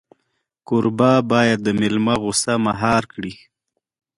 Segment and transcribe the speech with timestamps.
[0.67, 3.33] کوربه باید د مېلمه غوسه مهار کړي.